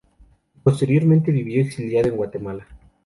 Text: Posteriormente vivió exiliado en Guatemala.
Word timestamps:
Posteriormente 0.63 1.31
vivió 1.31 1.61
exiliado 1.61 2.07
en 2.09 2.17
Guatemala. 2.17 2.65